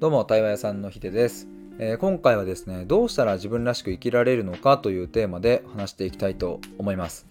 [0.00, 1.46] どうも対話屋さんのひでです、
[1.78, 7.26] えー、今回はですねどうしたら自分らしく生きられるのかというテーマで話していきたいと思います、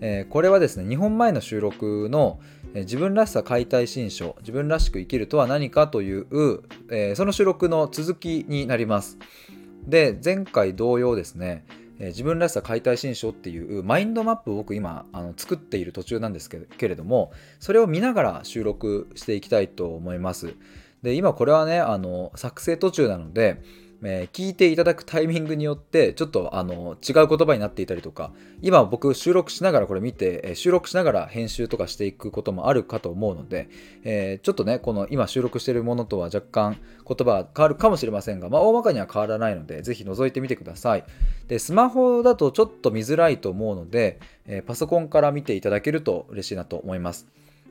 [0.00, 2.40] えー、これはですね2本前の収録の、
[2.74, 6.26] えー、自分らしさ解体新書自分らしく生きるとは何かという、
[6.90, 9.16] えその収録の続きになります。
[9.86, 11.64] で前回同様ですね
[12.00, 20.56] え自分らしさ解体新書っていうマインドマップを僕今あの作っている途中なんですけれどもそれを見ながら収録していきたいと思います。
[21.02, 23.62] で今これはねあの作成途中なので、
[24.02, 33.68] えー、聞いていただくタイミングによってちょっとあの違う言葉になっていたりとか今僕収録しながらこれ見てえ収録しながら編集とかしていくこともあるかと思うので、
[34.04, 41.04] えー、ちょっとねこの今収録しているものとは若干言葉変わるかもしれませんが、まあ、大まかには変わらないのでぜひ覗いてみてください。
[41.48, 47.26] でスマホだとちょっと見づらいと思うので、え、パソコンから見ていただけると嬉しいなと思います。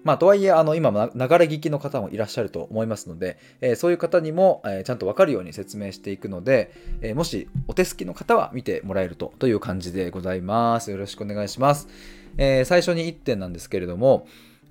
[0.07, 10.91] まあ、とはいえ、あの、今、流れ聞きの方もいらっしゃると思いますので、えー、そういう方にも、えー、ちゃんとわかるように説明していくので、えー、もしお手すきの方は見てもらえると、という感じでございます。
[10.91, 11.89] よろしくお願いします。
[12.37, 14.27] え最初に1点なんですけれども、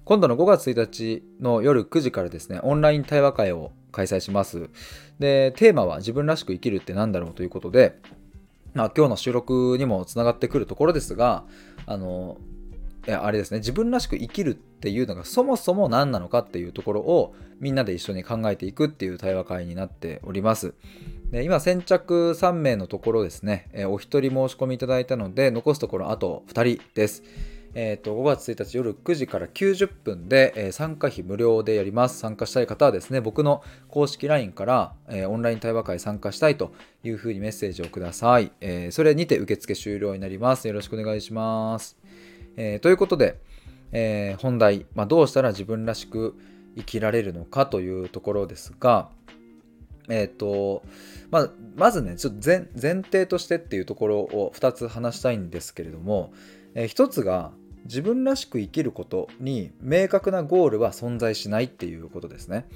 [0.06, 4.70] 今度の5月1日の夜9時からですね、オンライン対話会を開催します。
[5.18, 7.98] で、テーマは自分らしく生きるって何だろうということで、
[8.72, 11.44] まあ、今日の収録にもつながってくるところですが、
[11.84, 12.38] あの、
[13.14, 20.74] あれですね自分らしく生きるっていうのがそもそも何なのかっていうところをみんなで一緒に考えていくっていう対話会になっております
[21.30, 27.22] で今先着3名のところですね、お一人申し込みいただいたので残すところあと2人です
[27.78, 32.18] えーと、5月1日夜9時から90分で、え、参加費無料でやります。
[32.18, 36.72] 参加したい方はですね、僕の公式 LINE から、え、オンライン対話会参加したいと
[37.04, 38.50] いうふうにメッセージをください。
[38.62, 40.66] え、それにて受付終了になります。
[40.66, 41.98] よろしくお願いします。
[42.56, 43.38] えー、ということで、
[43.92, 46.34] えー、本題、まあ、どうしたら自分らしく
[46.76, 49.08] 生きられるのかというところですが、
[50.08, 50.82] えーと
[51.30, 56.32] まあ、まずねちょっと前前提としてっていうところを2つ話したいんですけれども、
[56.74, 57.52] えー、1つが
[57.84, 62.66] 自分らしく生きることに明確なゴールは存在しないっていうことですね。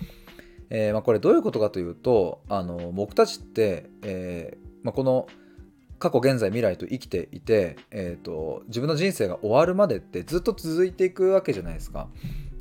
[0.71, 5.27] えー、まあ、これどういうことかというとあの僕たちって、えーまあ、この
[6.01, 12.09] 過去現在未来と生きていて、えーと、自分の人生が終わるまでってずっと続いていくわけじゃないですか。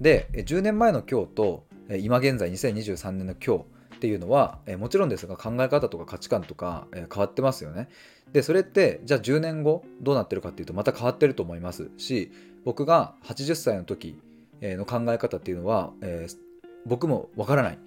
[0.01, 1.63] で10年前の今日と
[2.01, 3.63] 今現在2023年の今日
[3.95, 7.87] っていうのはもちろんですが考え方とか価値観とか変わってますよね。
[8.33, 12.31] でそれってじゃあ10年後どうなってるかっていうとまた変わってると思いますし
[12.65, 14.19] 僕が80歳の時
[14.61, 16.37] の考え方っていうのは、えー、
[16.85, 17.79] 僕もわからない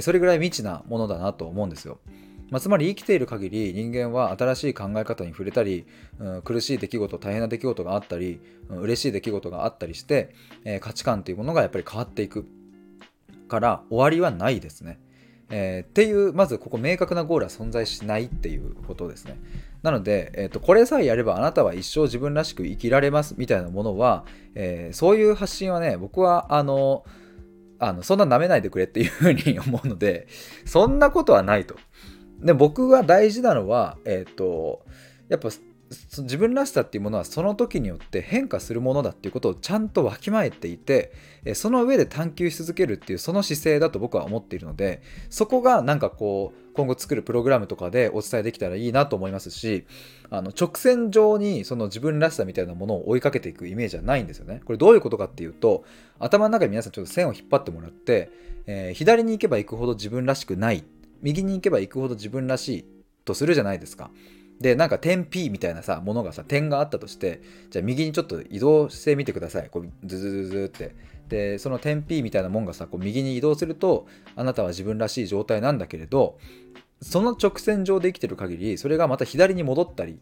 [0.00, 1.98] それぐらい未知なものだなと思うんですよ。
[2.52, 5.86] まあ、つまり生きている限り人間は新しい考え方に触れたり、
[6.20, 10.34] うん、苦しい出来事大変な出来事があったり、うん、嬉しい出来事があったりして、
[10.66, 12.46] えー、価値観というものがやっぱり変わっていく
[13.48, 15.00] から終わりはないですね。
[15.48, 19.38] えー、っていうまずここ明確なゴールは存在しないっていうことですね。
[19.82, 27.04] なので、えーと、これさえやればあなたは一生自分らしく生きられますみたいなものは、えー、そういう発信はね僕はあの
[27.78, 30.28] あのそんな舐めないでくれっていうふうに思うので
[30.66, 31.76] そんなことはないと。
[32.42, 34.84] で僕が大事なのは、えっ、ー、と、
[35.28, 35.50] やっぱ
[36.18, 41.12] 自分らしさっていうものはその時によって変化するものだっていうことをちゃんとわきまえていて
[41.54, 49.84] その上で探求し続けるっていうその姿勢だと僕は思っているのでそこがなんかこう今後作るプログラムとかでお伝えできたらいいなと思いますし
[50.30, 54.62] あの直線上にその自分らしさみたいなものを追いかけていくイメージはないんですよね。
[54.64, 55.84] これどういうことかっていうと
[56.18, 58.30] 頭の中に皆さんちょっと線を引っ張ってもらって、
[58.66, 60.84] えー、左に行けば行くほど自分らしくない
[61.22, 62.84] 右に行けば行くほど自分らしい
[63.24, 64.10] とするじゃないですか。
[64.60, 67.40] で、なんか点 P みたいなさ、ものがさ、点があったとして、
[67.70, 69.68] じゃあ右にちょっと移動してみてください。
[69.70, 70.94] こうズズズズって。
[71.28, 74.06] で、その点 P みたいなもんがさ、こう右に移動すると、
[74.36, 76.38] あなたは自分らしい状態なんだけれど、
[77.00, 80.20] その直線上で生きてる限り、それがまた左に戻ったり、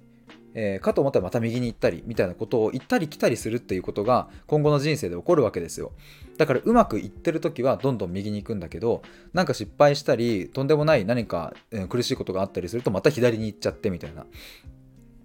[0.55, 5.92] えー、かと思ったらまた右に行ったりみたいなことを行ったり来たりするっていうことが今後の人生で起こるわけですよ。
[6.39, 9.03] だからうまくいってる時はどんどん右に行くんだけど
[9.33, 14.27] なんか失敗したりとんでもない何か、えー、苦しいことがあったりするとまた左に行っちゃってみたいな。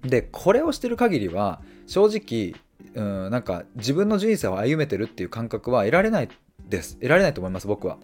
[0.04, 2.54] でこれをしてる限りは正直
[2.94, 6.30] うんなんか自分の人生を歩めてるっていう感覚は得られない
[6.68, 6.96] です。
[6.98, 7.98] 得られないと思います僕は。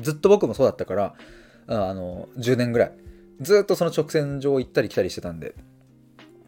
[0.00, 1.14] ずっと僕もそうだったから
[1.66, 2.92] あの10年ぐらい。
[3.40, 5.54] ずっとその直線上行ったり来たりしてたんで。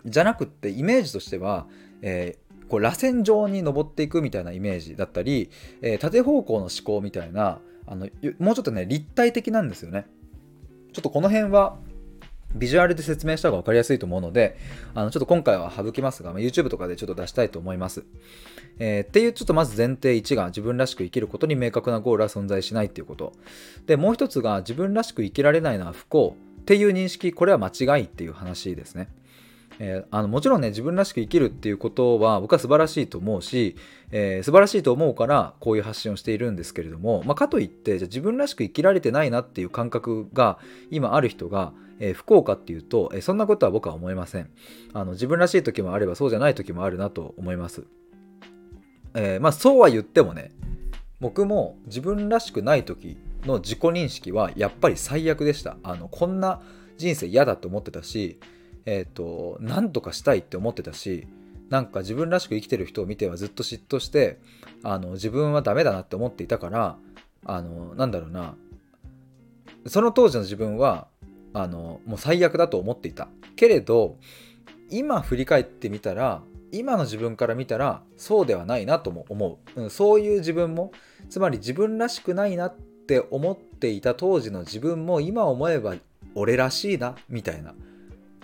[0.05, 1.67] じゃなくってイメージとしては、
[2.03, 5.51] えー、こう螺旋状に登っていくみたいなイメージだったり、
[5.81, 8.09] えー、縦方向の思考みたいなあの
[8.39, 10.07] もうちょっとね立体的なんですよね。
[10.93, 11.77] ちょっとこの辺は
[12.55, 14.59] ビジュアルで説明した方が分かりやすいと思うので、
[14.95, 18.05] あのちょっと今回は省きますが、ま、YouTube とかでちょっと出したいと思います。
[18.79, 23.33] えー、っていうちょっとまず前提1が自分らしく生きることに明確なゴールは存在しないっていうこと。
[23.87, 29.09] で、もう一つが自分らしく生きられないのは不幸っていう認識、これは間違いっていう話ですね。
[29.79, 33.77] えー、あのもちろんね自分らしく生きるっていうことは僕は素晴らしいと思うし、
[34.11, 40.59] えー、素晴らしいと思うからこういう発信をしているんですけれども、まあ、かといってじゃ自分らしく生きられてないなっていう感覚が
[40.91, 44.51] 今ある人が、えー、不幸かっていうと、えそんなことは僕は思いません。
[44.93, 47.85] あの自分らしい時もあればそうじゃない時もあるなと思います、
[49.15, 50.53] えまあそうは言ってもね
[51.21, 53.17] 僕も自分らしくない時
[53.47, 55.77] の自己認識はやっぱり最悪でした。
[55.83, 56.61] あのこんな
[56.99, 58.39] 人生嫌だと思ってたし
[58.87, 61.27] えっ、ー、と、何とかしたいって思ってたし、
[61.71, 64.39] なんか自分らしく生きてる人を見てはずっと嫉妬して、
[64.83, 66.97] あの、自分はダメだなって思っていたから、
[67.45, 68.55] あの、なんだろうな、
[69.87, 71.09] その当時の自分は、
[71.55, 73.29] あの、もう最悪だと思っていた。
[73.57, 74.19] けれど、
[74.91, 76.43] 今振り返ってみたら、
[76.73, 80.91] 今の自分から見たらそうではないなとも思う、うん、そういう自分も
[81.29, 85.97] つまり自分らしくないなって思っていた当時の自分も今思えば
[86.35, 87.75] 俺らしいなみたいな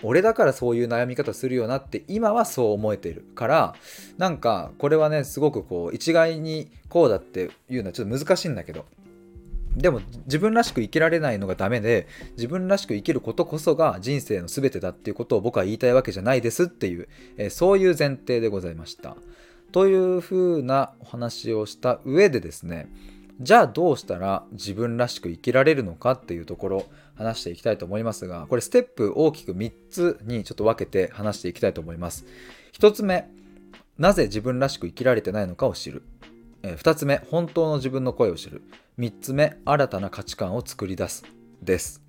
[0.02, 3.74] 俺だからそういう悩み方するよなって今はそう思えてるから
[4.16, 8.84] なんかこれはねすごくこう一概にこうだっていうのはちょっと難しいんだけど
[9.76, 19.16] でも自分らしく生きられないのがダメで自分らしく生きることこそが人生の全てだっていうことを僕は言いたいわけじゃないですっていう、えそういう前提でございました。
[19.70, 22.88] というふうなお話をした上でですね
[23.40, 26.84] じゃあどうしたら自分らしく生きられるのかっていうところ
[27.18, 32.24] 話していきたいと思いますがこれステップ大きく3つにちょっと分けて話していきたいと思います。
[32.78, 33.28] 1つ目
[33.98, 36.04] なぜ自分らしく生きられてないのかを知る。
[36.62, 38.62] 2つ目本当の自分の声を知る。
[38.98, 41.24] 3つ目新たな価値観を作り出す。
[41.60, 42.02] です。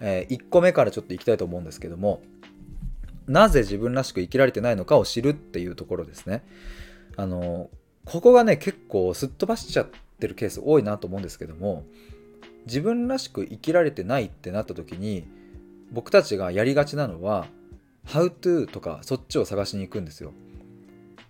[0.00, 2.22] 1個目からちょっといきたいと思うんですけども
[3.26, 6.44] なぜ自分らしく生きられてないのかを知るっていうところですね。
[7.16, 7.70] あの
[8.04, 9.88] ここがね結構すっ飛ばしちゃっ
[10.18, 11.84] てるケース多いなと思うんですけども
[12.66, 15.24] 自分らしく生きられてないってなった時に
[15.90, 17.46] 僕たちがやりがちなのは
[18.06, 20.32] How to とかそっちを探しに行くんですよ。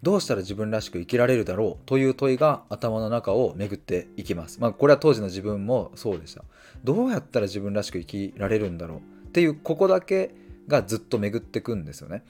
[0.03, 4.59] どうしたら自分らしく生きられるだろうという問いが頭の中を巡っていきます。
[4.61, 6.45] まあこれは当時の自分もそうでした。
[6.83, 8.99] どうやったら自分らしく生きられるんだろう？
[9.29, 10.35] っていうここだけ
[10.67, 12.25] がずっと巡ってくんですよね。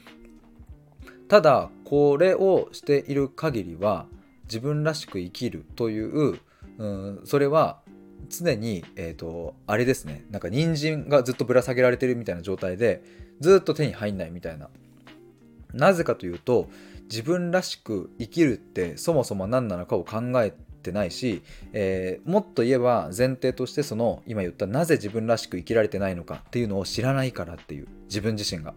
[1.28, 4.06] ただこれをしている限りは
[4.44, 6.38] 自分らしく生きるという
[6.78, 7.80] うんそれは
[8.32, 10.24] 常に、えーと、あれですね。
[10.30, 13.02] なんか人参がずっとぶら下げられてるみたいな状態で
[13.40, 14.68] ずっと手に入んないみたいな。
[15.72, 16.68] なぜかというと
[17.04, 20.52] 自分らしく生きるってそもそも何なのかを考え
[20.82, 21.42] てないし、
[21.72, 28.74] えー、もっと言えば前提としてその今言ったなぜ自分らしく生きられてないのかっていうのを知らないからっていう自分自身が。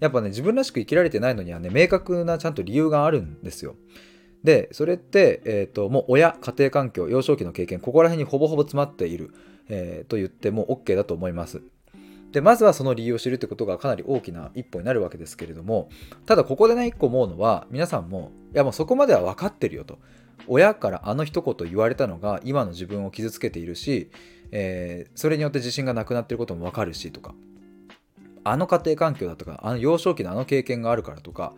[0.00, 3.74] やっぱね自分らしく生きられてないのにはね明確なちゃんと理由があるんですよ。
[4.44, 9.34] でそれって、えーと、もう親家庭環境幼少期の経験ここら辺にほぼほぼ詰まっている、
[9.68, 11.62] えー、と言っても OK だと思います。
[12.32, 15.88] でまずはその理由を知るってことがかなり大きな一歩になるわけですけれども
[16.26, 19.98] ただここでね一個思うのは皆さんもいやもうそこまでは分かってるよと。
[20.46, 24.10] 親からあの一言言われたのが今の自分を傷つけているし、
[24.50, 27.34] えー、それによって自信がなくなってることも分かるしとか
[28.44, 31.54] あの家庭環境だとかあの幼少期のあの経験があるからとか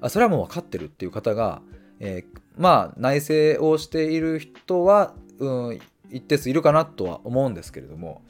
[0.00, 1.62] あそれはもう分かってるっていう方が
[2.00, 5.78] えー、まあ内政をしている人は、うん、
[6.10, 8.22] 一定数いるかなとは思うんですけれども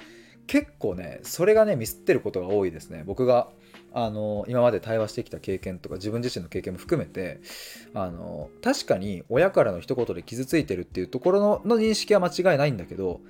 [0.46, 3.02] 結構ねそれがねミスってることが多いですね。
[3.06, 3.48] 僕が
[3.92, 7.40] あの今まで対話してきた経験とか自分自身の経験も含めて
[7.94, 13.20] あの確かに親からの一言で傷ついてるっていうところのの認識は間違いないんだけど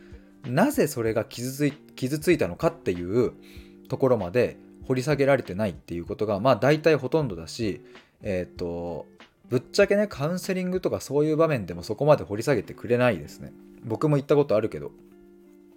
[0.44, 3.32] なぜそれが傷つい傷ついたのかっていう
[3.88, 7.80] ところまで掘り下げられてないっていうことがまあ大体ほとんどだし
[8.22, 9.06] えっ、ー、と
[9.48, 13.52] ぶっちゃけねカウンセリングとかそういう場面でもそこまで掘り下げてくれないですね
[13.84, 14.92] 僕も行ったことあるけど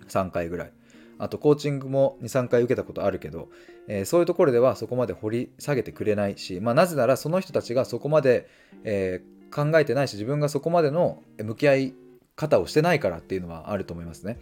[0.08, 0.72] 3回ぐらい
[1.18, 3.50] あとコーチングも23回受けたことあるけど、
[3.88, 8.50] えー、そういうところではそこまで掘り下げてくれないし、まあ、なぜならその人たちがそこまで、
[8.84, 11.94] えー、考えてないし自分がそこまでの向き合い
[12.36, 14.40] 方をしてないからっていうのはあると思いますね。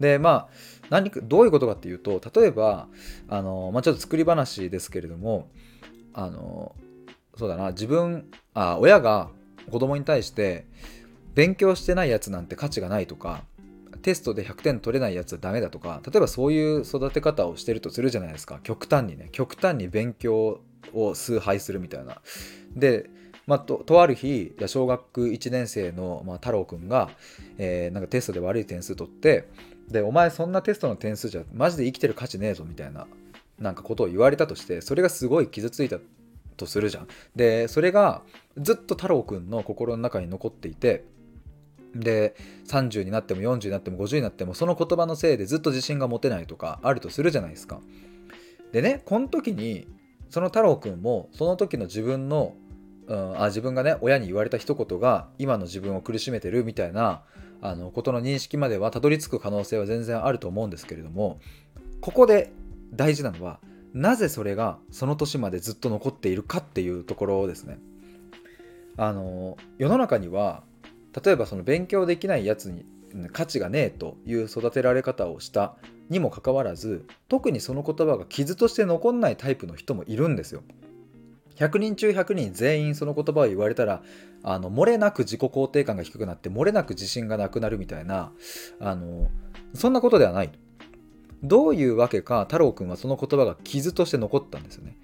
[0.00, 0.48] でまあ
[0.90, 2.88] 何かどういうことかっていうと例えば
[3.28, 5.48] あの、まあ、ちょっと作り話ですけれども
[6.12, 6.74] あの
[7.36, 7.70] そうだな。
[7.70, 9.30] 自分あ親が
[9.70, 10.66] 子供に対して
[11.34, 13.44] 勉強してないやつなんて価値がないとか
[14.02, 18.60] テストで100点取れないやつはダメだとか例えばそういう育て方をしてるとするじゃないですか。
[18.62, 19.28] 極端にね。
[19.32, 20.60] 極端に勉強
[20.92, 22.20] を崇拝するみたいな。
[22.74, 23.10] で
[23.46, 27.10] まあ、ととある日小学1年生の、まあ、太郎くんが、
[27.58, 29.48] えー、なんかテストで悪い点数取って
[29.88, 33.06] でお前そんなテストの点数じゃマジで生きてる価値ねえぞみたいな
[33.58, 35.98] なんかことを言われたとしてそれがすごい傷ついた
[36.52, 37.08] とするじゃん。
[37.34, 38.22] でそれが
[38.58, 41.04] ずっと太郎くんの心の中に残っていて
[41.94, 42.34] で
[42.66, 47.80] 30になっても40になっても50になってもその言葉のせいでずっと自信が持てないとかあるとするじゃないですか。
[48.72, 49.86] でねこの時に
[50.30, 52.54] その太郎くんもその時の自分の、
[53.06, 57.22] うん、あ自分がね親に言われた一言が今の自分を苦しめてるみたいな
[57.60, 61.38] あのことの認識まではたどり着く可能性は全然あると思うんですけれども
[62.00, 62.52] ここで
[62.92, 63.60] 大事なのは
[63.94, 67.78] なぜそれがその年までずっと残っているかっていうところですね。
[68.96, 70.62] あの世の中には
[71.24, 72.84] 例えばその勉強できないやつに
[73.32, 75.76] 価値がねえという育てられ方をした
[76.08, 80.62] にもかかわらず特にその言葉が傷として残んないタイプの人もいるんですよ。
[81.56, 84.02] 100人中100人全員その言葉を言われたら
[84.42, 88.32] あの漏れなく自己肯定感が低くなって漏れなく自信がなくなるみたいな
[88.80, 89.28] あの
[89.74, 90.50] そんなことではない
[91.42, 94.96] どういうわけか太郎くんはその言葉が傷として残ったんですよね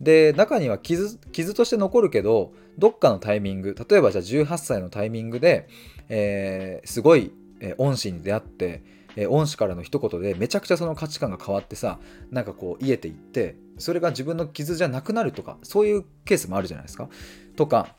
[0.00, 5.68] で中には傷傷として残るけどどっかのタイミング例えばじゃあ18歳のタイミングで、
[6.08, 7.32] えー、すごい
[7.78, 8.82] 恩師に出会って
[9.30, 11.98] 恩師からの一言でめちゃくちゃその価値観が変わってさ
[12.30, 17.08] なんかこう癒えていってそれが自分の傷じゃなくなるとかそういうケースもあるじゃないですか。
[17.56, 17.96] とか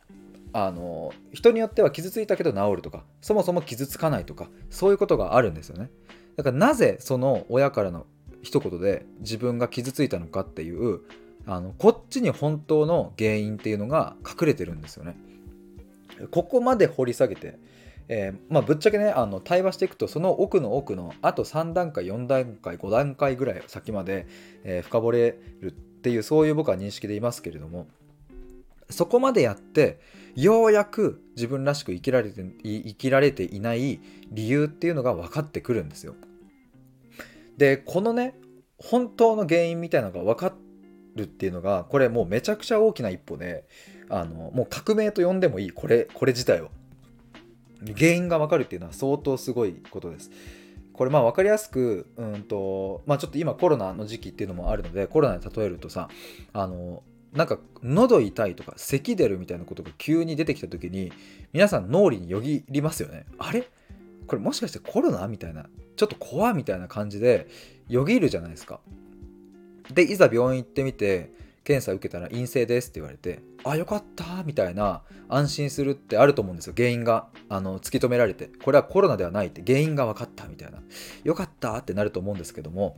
[0.53, 5.89] あの人によっては傷ついたけど治るとかそもそも傷つかないとかそういうことがあるんですよね。
[6.37, 8.05] だからなぜその親からの
[8.41, 11.01] 一言で自分が傷ついたのかっていう
[11.45, 15.17] あのこっちに本当の原因っていうのが隠れてるんですよね。
[16.31, 17.59] ここまで掘り下げて
[18.09, 24.27] えー、まあ、ぶっちゃけねあの対話していくとその奥の奥のあと3段階4段階5段階ぐらい先まで、
[24.63, 27.87] えー、深掘れるっていうそういう僕は認識でいますけれども
[28.89, 29.99] そこまでやって
[30.35, 33.99] ようやく自分らしく生きられて生きられていない
[34.31, 36.15] 理由っていうのが分かってくるんですよ。
[37.57, 38.35] でこのね
[38.77, 40.53] 本当の原因みたいなのが分か
[41.15, 43.65] るっていうのがこれもうめちゃくちゃ大きな一歩で
[44.09, 46.69] あのもう革命と呼んでもいいこれこれ自体を。
[47.95, 50.31] 原因が分かるっていうのは相当すごいことです。
[50.93, 56.09] これまあ分かりやすく、うんとまあ、ちょっと今コロナの時期っていうのもあるのでコロナに例えるとさ
[56.53, 57.03] あの
[57.37, 61.13] なんか喉痛いとか咳出るみたいなことが急に出てきた時に
[61.53, 63.25] 皆さん脳裏によぎりますよね。
[63.37, 63.69] あれ？
[64.25, 65.27] これもしかしてコロナ？
[65.27, 65.67] みたいな。
[65.95, 67.47] ちょっと怖みたいな感じで
[67.87, 68.79] よぎるじゃないですか。
[69.93, 71.31] でいざ病院行ってみて
[71.63, 76.73] 検査受けたら陰性ですって言われてあよかったみたいな安心するってあると思うんですよ。
[76.75, 77.27] 原因が。
[77.49, 78.49] あの突き止められて。
[78.63, 79.63] これはコロナではないって。
[79.65, 80.79] 原因が分かったみたいな。
[81.23, 82.97] よかったってなると思うんですけども。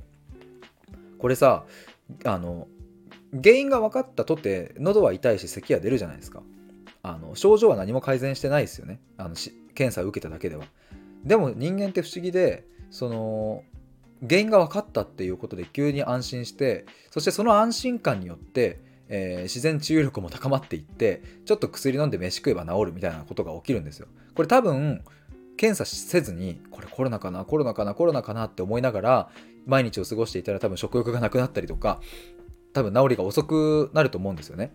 [1.19, 1.65] これさ
[2.24, 2.67] あの
[3.34, 6.42] 原因が分かったとて喉は痛いし咳は出るじゃないですか。
[7.02, 9.00] あの症状は何も改善してないですよね。
[9.18, 9.36] あの
[9.74, 10.66] 検査を受けただけでは。
[11.24, 13.64] でも人間って不思議でその
[14.28, 24.08] 原因が分かったっていうことで急に安心してそしてその安心感によって、えー、自然治癒力も高まっていってちょっと薬飲んで飯食えば治るみたいなことが起きるんですよ。
[24.36, 25.04] これ多分
[25.58, 29.30] 検査せずにこれコロナかなコロナかなコロナかなって思いながら
[29.66, 32.00] 毎日を過ごしていたら多分食欲がなくなったりとか
[32.74, 34.72] 多分治りが遅くなると思うんですよね。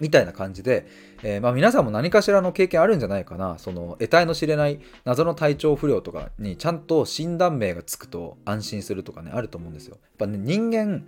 [0.00, 0.86] みたいな感じで、
[1.22, 9.98] えー、まあ、皆さんも何かしらの経験あるんじゃないかなその得体の知れない謎の体調不良とかにちゃんと診断名がつくと安心するとかねあると思うんですよ。
[10.00, 11.04] やっぱね人間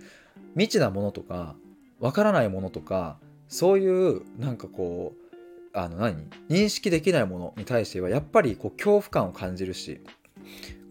[0.53, 1.55] 未知なものとか
[1.99, 5.35] わからないものとかそういうなんかこう
[5.75, 6.27] あの何？
[6.49, 10.01] 認識できないものに対してはやっぱりこう恐怖感を感じるし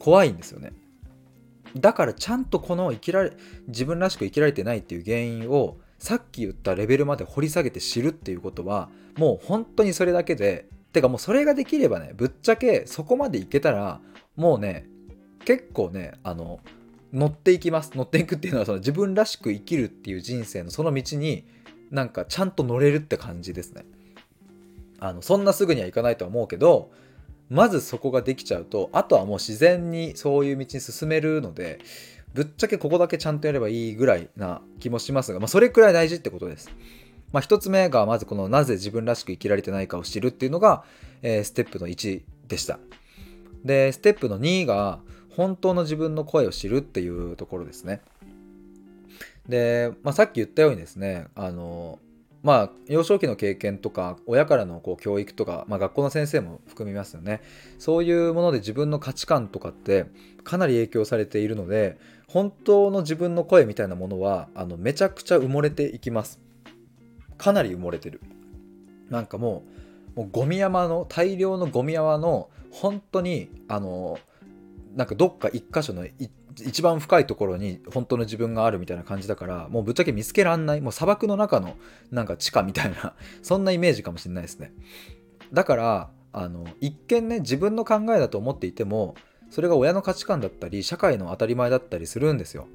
[0.00, 0.72] 怖いんですよね。
[1.76, 3.32] だからちゃんとこの生きられ
[3.68, 14.00] 自分らしく生きられてないっていう原因をさっき言ったレベルまで掘り下げて知るっていうことはもう本当にそれだけでてかもうそれができればねぶっちゃけそこまでいけたら
[14.36, 14.86] もうね
[15.44, 16.60] 結構ねあの
[17.12, 17.92] 乗っていきます。
[17.94, 21.44] 乗っていくっていうのはその自分らしく生きるっていう人生のその道に
[21.90, 23.84] なんかちゃんと乗れるって感じですね。
[24.98, 26.90] あのそんなすぐにはいかないとは思うけど
[27.52, 31.80] まずそこができちゃうとあとはもう自然にそういう道に進めるので
[32.34, 36.70] ぶっちゃけここだけちゃんとやればいいぐらいな気もしますが、まあ、それくらい大事ってことです。
[37.32, 40.84] まあ、一つ目がまずこのなぜ自分らしく生きられてないかを知るっていうのが、
[41.22, 42.78] えー、ステップの1でした。
[43.64, 45.00] で、ステップの2が
[45.36, 48.00] 本当の自分の声を知るっていうところですね。
[49.48, 51.98] で、まあ、さっき言ったようにですね、あの、
[52.42, 57.40] まあ、幼少期の経験とか親からのこう教育とか、まあ、学校の先生も含みますよね。
[57.78, 60.06] そういうもので自分の価値観とかって
[60.42, 66.40] かなり影響されているので本当の自分の声みたいなものはあのめちゃくちゃ埋もれていきます。
[67.38, 68.20] かなり埋もれてる。
[69.08, 69.62] なんかも
[70.16, 74.18] うもうゴミ山の大量のゴミ山の本当にあの
[74.94, 76.06] なんかどっか一箇所の
[76.60, 81.76] 一番深いところに本当の自分があるみたいな感じだからもうぶっちゃけ見つけらんないもう砂漠の中の
[82.10, 84.72] なんか地下みたいなそんなイメージかもしれないですね。
[85.52, 89.14] だからあの一見ね自分の考えだと思っていても
[89.50, 92.66] それが親の価値観だったり社会の当たり前だったりするんですよ。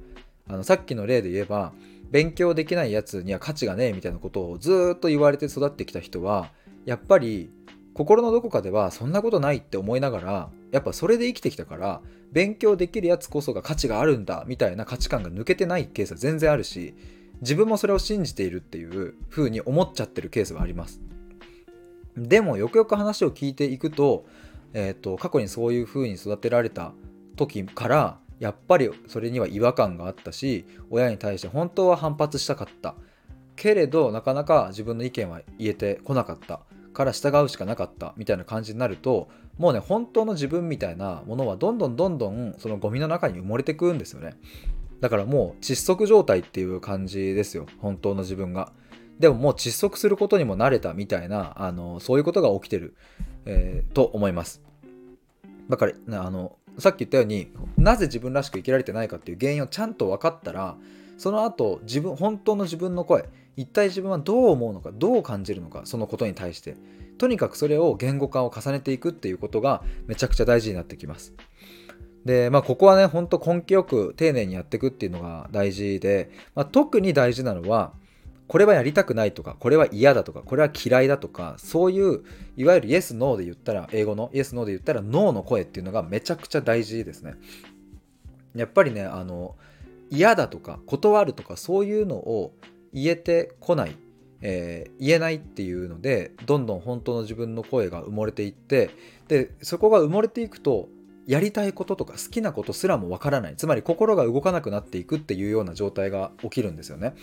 [0.48, 1.72] あのさっきの例で言えば
[2.10, 6.50] 勉強できないやつには価値がねえみたいなことをずっと言われて育ってきた人は
[6.86, 7.50] やっぱり
[7.92, 12.00] 心のどこかではそんなことないって思いながらやっぱそれで生きてきたから
[12.32, 16.94] 勉強できるやつこそが価値があるんだみたいな価値観が抜けてないケースは全然あるし
[17.40, 21.00] 自分もそれを信じているっていう風に思っちゃってるケースはあります。
[22.16, 24.26] でもよくよく話を聞いていくと,、
[24.72, 26.92] えーと、過去にそういう風に育てられた
[27.36, 32.96] 時からやっぱりそれには違和感があったし親に対して本当は反発したかった。
[33.54, 36.60] けれどなかなか自分の意見は言えてこなかった。
[36.98, 44.36] から従うしかなかったみたいな感じになるともうね本当の自分みたいなものはどんどんどんどんそのゴミの中に埋もれてくんですよね。
[45.00, 47.66] だからもう窒息状態っていう感じですよ。
[47.78, 48.72] 本当の自分が。
[49.18, 52.94] でももう窒息することにも慣れたみたいなあのそういうことが起きてる、
[53.46, 54.62] えー、と思います。
[55.68, 60.76] だからあのさっき言ったようになぜ自分らしく生きられてないかっていう原因をちゃんと分かったら
[61.16, 66.76] その後自分本当の自分の声一体自分はどう思うのかどう感じるのかそのことに対して
[67.18, 71.34] とにかくそれを言語化を重ねていくっていうことがめちゃくちゃ大事になってきます。
[72.24, 77.92] でまあここはねほんと根気よく丁寧にやっていくっていうのが大事で、まあ、特に大事なのは
[78.46, 82.22] これはやりたくないとかこれは嫌だとかこれは嫌いだとかそういう
[82.56, 87.34] いわゆるイエス・ノーで言ったら英語のイエス・ノーで言ったらノーの声っていうのがめちゃくちゃ大事ですね。
[88.54, 89.56] やっぱりねあの
[90.10, 92.52] 嫌だとか断るとかそういうのを
[92.92, 93.96] 言えてこない、
[94.40, 98.90] えー、言えないっていうのでどんどん本当の自分の声が埋もれていって
[99.28, 100.88] でそこが埋もれていくと
[101.26, 107.14] やりたいこととか好きなことすらもわからないつまり心が動かなくなっていくっていうような状態が起きるんですよね。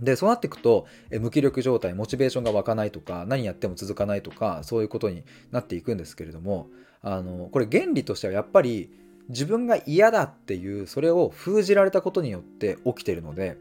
[0.00, 0.86] でそうなっていくと
[1.20, 6.68] 無気力状態モチベーションが湧かないとか何やっても続かないとかそういうことになっていくんですけれども
[7.02, 8.90] あのこれ原理としてはやっぱり
[9.28, 13.58] 自分が嫌だっていうそれを封じられたことによって起きてるので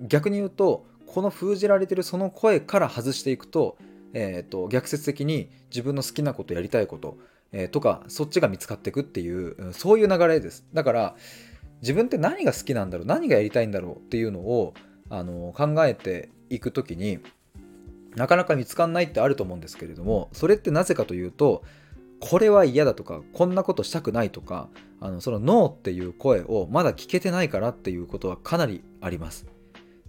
[0.00, 3.76] 逆に言うとこの封じられてるその声から外していくと,、
[4.12, 7.18] えーと、逆説的に自分の好きなことやりたいこと、
[7.52, 11.16] えー、とかそっちが見つかっていくっていうそういう流れですだから
[11.82, 14.74] 自分って何が好きなんだろう何がやりたいんだろうっていうのを
[15.08, 17.18] あの考えていく時に
[18.14, 21.62] なかなか見つかんないってあると思うんですけれどもそれってなぜかというと
[22.20, 24.68] これは嫌だとかこんなことしたくないとか
[25.00, 29.46] あのそのノーっていう声をまだ聞けてないからっていうことはかなりあります。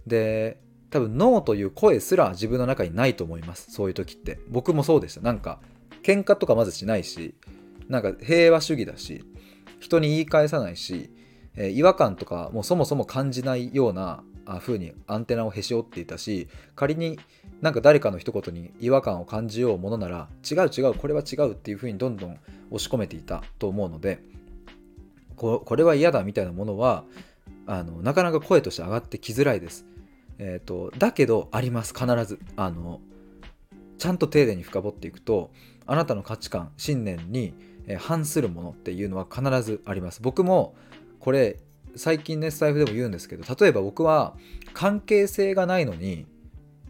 [0.06, 0.58] で
[0.90, 3.70] 多分ノーという声すら自分の中にないと思います。
[3.70, 4.40] そういう時って。
[4.48, 5.20] 僕もそうでした。
[5.20, 5.60] なんか
[6.02, 7.34] 喧嘩とかまずしないし
[7.88, 9.24] なんか平和主義だし
[9.80, 11.10] 人に言い返さないし、
[11.56, 14.22] えー、違和感とかもうそもそも感じないような
[14.60, 17.18] 風にアンテナをへし折っていたし仮に
[17.60, 22.38] なんか誰かの一言に違和感を感じようものなら違う違うこれは違うっていう風にどんどん
[22.70, 24.20] 押し込めていたと思うので
[25.36, 27.04] これは嫌だみたいなものは
[27.66, 29.86] あのなかなか声として上がってきづらいです。
[30.38, 31.94] えーと、だけどあります。
[31.94, 32.38] 必ず。
[32.56, 33.00] あの
[33.98, 35.52] ちゃんと丁寧に深掘っていくと
[35.86, 37.54] あなたの価値観信念に
[38.00, 40.20] 反するものっていうのは必ずあります。
[40.22, 40.74] 僕も
[41.20, 41.60] これ
[41.96, 44.34] 最近ねスタイフでも言うんですけど例えば僕は
[44.72, 46.26] 関係性がないのに、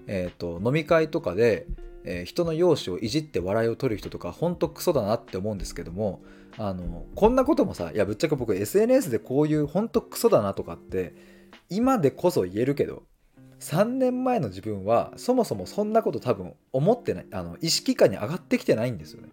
[0.07, 1.67] えーと、飲み会とかで、
[2.05, 6.23] えー、人の容姿をいじって笑いを取る人とかほんとクソだなって思うんですけども
[6.59, 11.15] あのこんなこともさいやぶっちゃけ僕 SNS でこういうほんとクソだなとかって
[11.69, 13.03] 今でこそ言えるけど
[13.63, 19.29] 3年前の自分はそもそもそんなこと多分思ってないあの意識下に上がってきてないんですよね。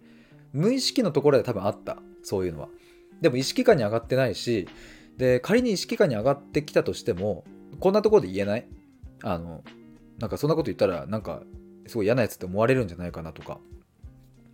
[0.52, 2.68] 無意識のところで多分あったそういうのは。
[3.20, 4.68] でも意識下に上がってないし
[5.16, 7.44] で仮に意識下に上がってきたとしても
[7.80, 8.68] こんなところで言えない？
[9.24, 9.64] あの
[10.20, 11.42] なんかそんなこと言ったらなんか
[11.88, 13.58] すごい嫌なやつって思われるんじゃないかなとか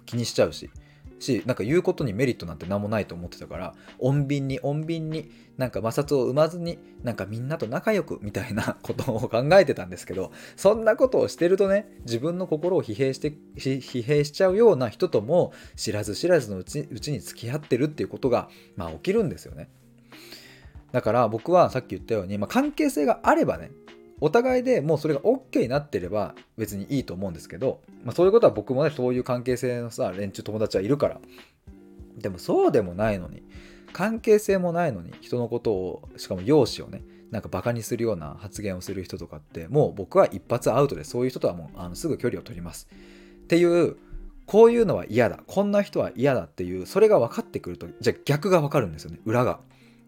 [0.07, 0.71] 気にしちゃうし。
[1.19, 19.69] しなんか言うことにメリットなんて何もないと思ってたから穏便に穏便になんか摩擦を生まずになんかみんなと仲良くみたいなこと を考えてたんですけどそんなことをしてるとね自分の心を疲弊して疲弊しちゃうような人とも知らず知らずのうちうちに付き合ってるっていうことがまあ起きるんですよね。
[20.93, 23.71] だから僕はさっき言ったように、まあ、関係性があればね
[24.21, 31.21] お互いでもうそれが OK になってれば別にいいと思うんですけど、まあ、そういうことは僕もねそういう関係性のさ連中友達はいるから。
[32.17, 33.43] でもそうでもないのに
[33.93, 42.89] 関係性もないのに人のことをしかも容姿をねなんかバカにするような発言をする人とかってもう僕は一発アウトでそういう人とはもうあのすぐ距離を取ります。
[43.45, 43.97] っていう
[44.47, 45.41] こういうのは嫌だ。
[45.47, 49.19] こんな人は嫌だっていうそれが分かってくるとじゃあ逆が分かるんですよね。
[49.25, 49.61] 裏が。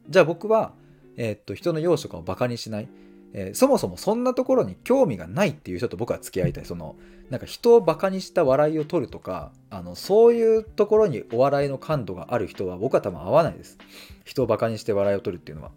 [0.09, 0.73] じゃあ僕は、
[1.17, 2.89] えー、っと人の容姿とかをバカにしない、
[3.33, 6.65] えー、そもそもそんなところに興味がないっていう人と僕は付き合いたい。
[6.65, 6.97] その
[7.31, 13.79] なんか人をバカにした笑いを取るとかあのそういうところにお笑いの感度がある人は僕は多分合わないです。
[14.25, 15.71] 人をバカにして笑いを取るっていうのは。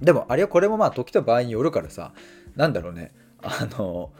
[0.00, 2.12] でもあれはこれもまあ時と場合によるからさ
[2.56, 3.12] なんだろうね。
[3.42, 4.10] あの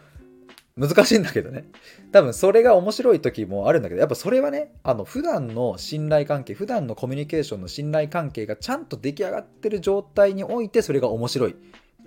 [0.77, 1.65] 難しいんだけどね。
[2.11, 11.55] 多分それが面白い時もあるんだけどやっぱそれはねあの普段の信頼関係普段のコミュニケーションの信頼関係がちゃんと出来上がってる状態においてそれが面白い。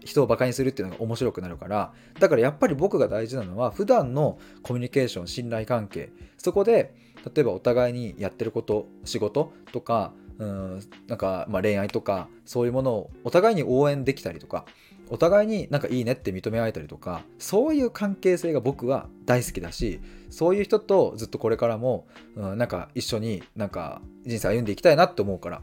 [0.05, 6.95] 人をバカにするっていうのが面白くなるからだからやっぱり僕が大事なのは普段のコミュニケーション信頼関係そこで
[7.35, 14.65] 例えばお互いにやってること仕事とかうんなんかまあ恋愛とかそういうものをお互いに応援できたりとか
[15.11, 25.63] お互いになんかいいねって認め合えたりとかそういう関係性が僕は大好きだしそういう人とずっとこれからも、うん、なんか一緒になんか人生歩んでいきたいなって思うから。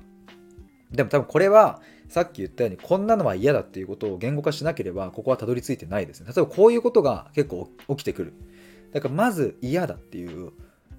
[0.91, 8.33] でも多分これはさっき言ったようにこんなのは嫌だっていうことを言語化しなければここはたどり着いてないですね例えばこういうことが結構起きてくる
[8.93, 10.51] だからまず嫌だっていう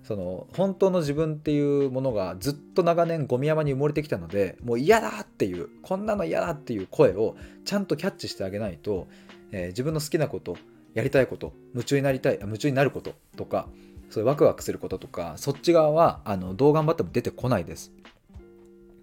[0.04, 9.06] その本当の自分っていうものがずっと長年ゴミ山に埋もれてきたのでもう嫌だっていうこんなの嫌だっていう声をちゃんとキャッチしてあげないと、
[9.52, 10.56] えー、自分の好きなこと
[10.94, 13.68] やりたいこと夢中になりたい夢中になることとか
[14.10, 17.92] そういうワクワクすることとかそっち側はあのどう頑張っても出てこないです。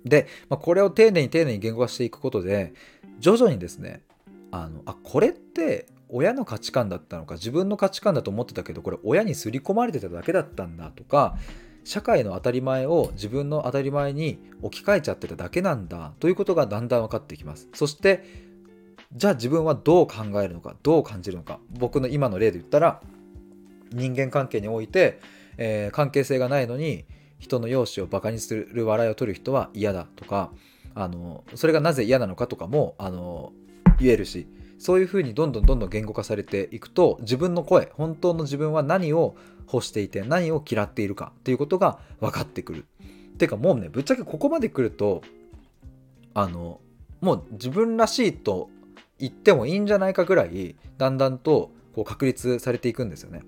[0.05, 2.73] で、まあ、これを丁寧に丁寧に言語化していくことで
[3.19, 4.03] 徐々にですね
[4.51, 11.35] あのあこれって親の価値観だったのか自分の価値観だと思ってたけどこれ親に刷り込まれてただけだったんだとか
[11.83, 17.69] 社会の当たり前を自分の当たり前に置き換えちゃってただけなんだということがだんだん分かってきます。
[17.73, 18.23] そして
[19.13, 23.01] じゃあ自分はどう考えるのかどう感じるのか僕の今の例で言ったら
[23.91, 25.19] 人間関係において、
[25.57, 27.05] えー、関係性がないのに
[27.45, 30.51] 人の容姿をバカにする笑いを取る人は嫌だとか
[30.95, 33.53] あのそれがなぜ嫌なのかとかもあの
[33.99, 34.47] 言えるし
[34.79, 39.35] そういうふうにどんどんどんどん言語化されていくと自分の声本当の自分は何を
[39.71, 42.85] 欲していて何を嫌っているかっていうことが分かってくる。
[43.35, 45.21] っていうかもうねぶっちゃけここまで来ると
[46.33, 46.79] あの
[47.21, 48.69] もう自分らしいと
[49.19, 53.41] 言ってもいいんじゃないかぐらいだんだんとこう確立されていくんですよね。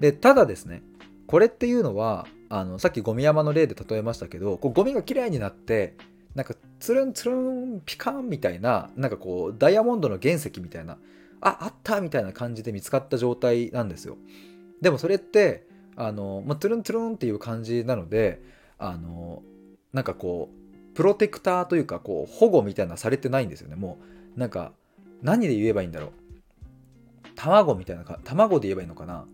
[0.00, 0.82] でただですね
[1.26, 5.96] これっていうのはあのさっきゴミ山の例で例えましたけどこうゴミがきれいになって
[6.34, 10.98] なんかつるんつるんピカンみたいななんかこうダイヤモンドの原石みたいな
[11.40, 14.18] ああったみたいな感じで見つかった状態なんですよ。
[14.82, 18.42] でもそれってあの、まあ、トゥルントゥルンっていう感じなので
[18.78, 19.42] あの
[19.94, 23.76] なんかこうプロテクターというかこう保護みたいなされてないんですよね。
[23.76, 23.98] も
[24.36, 24.72] うなんか
[25.22, 26.10] 何で言えばいいんだろう。
[27.34, 29.24] 卵みたいなか卵で言えばいいのかな。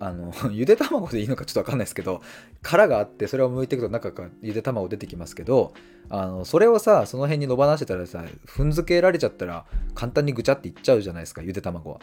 [0.00, 2.22] あの ゆで卵でいいのかちょっと分かんないですけど
[2.62, 5.72] 殻があってそれを剥いていくと中からゆで卵出てきますけど
[6.08, 12.00] あのそれをさその辺に野放してたらさ踏んづけられちゃったら簡単にぐちゃっていっちゃうじゃないですかゆで卵は。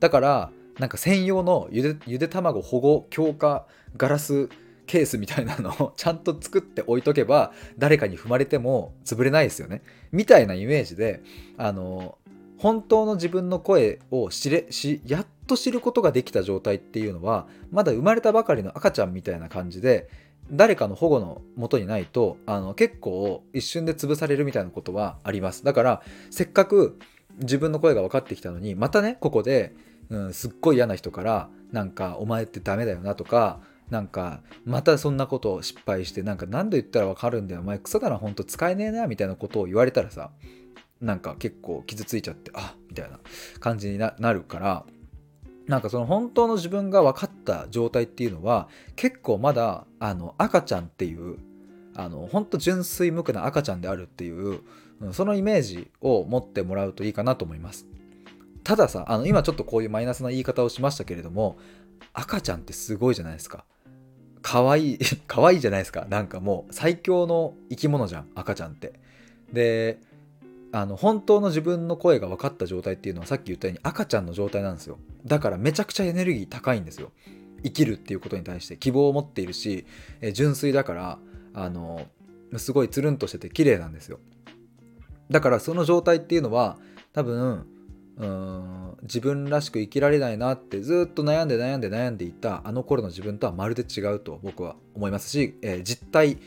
[0.00, 4.48] だからなんか専用のゆでゆで卵保護強化ガラス
[4.86, 9.82] ケースみたいなのを ちゃんと作って置いとけば誰かに踏まれても潰れないですよね。
[10.12, 11.22] みたいなイメージで
[11.56, 12.16] あの
[12.58, 20.08] 本当の自分の声を知れしやっと知ることができた状態っていうのはまだ生まれたばかりの赤ちゃんみたいな感じで
[20.50, 25.62] 誰かの保護のもとにないとあの結構一瞬で潰されるみたいなことはあります。
[25.64, 26.98] だからせっかく
[27.40, 29.74] 自分の声が分かってきたのにまたねここで、
[30.10, 40.30] うん、すっごい嫌な人からなんか「お前ってダメだよな」とかなんかまたそんなことを失敗してなんか何度言ったら分かるんだよお前クソだなほんと使えねえなみたいなことを言われたらさ
[41.00, 43.18] なんか結構傷ついちゃってあみたいな
[43.60, 44.84] 感じになるから
[45.66, 51.38] なんかその本当の自分が分かった状態っていうのは結構まだあの赤ちゃんっていう
[51.94, 54.60] あの本当純粋無垢な赤ちゃんであるっていう
[55.12, 57.86] そのイメージを持ってもらうといいかなと思います。
[58.64, 61.56] たださあの今ちょっとこういうマイナスな言い方をしましたけれども
[62.12, 63.64] 赤ちゃんってすごいじゃないですか。
[64.42, 66.06] 可愛い 可愛いじゃないですか。
[66.08, 68.94] なんかもう最強の生き物じゃん赤ちゃんって。
[69.52, 70.00] で
[70.72, 74.98] あの本当の自分の声が分かった状態っていうのはさっき言ったように赤ちゃんの状態なんですよ。
[75.24, 77.12] だからめちゃくちゃエネルギー高いんですよ。
[77.62, 79.86] 生きるっていうことに対して希望を持っているし、
[80.20, 81.18] え純粋だから
[81.54, 82.06] あの
[82.56, 84.20] すごいつるんとしてて綺麗なんですよ。
[85.30, 86.78] だからその状態っていうのは
[87.12, 87.66] 多分
[88.18, 96.38] うん自分らしく生きられないなってずっと悩んで悩んで悩んでいたあの頃の自分とはまるで違うと僕は思いますし、えー、実体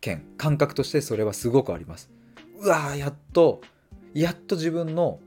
[0.00, 2.10] 験感覚としてそれはすごくあります。
[2.60, 3.60] うわやっと
[4.14, 5.20] やっと自分の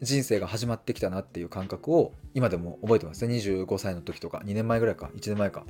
[0.00, 3.36] 人生が始まってきたなっていう感覚を今でも覚えてますね。
[3.36, 5.64] 25歳の時とか2年前ぐらいか1年前か。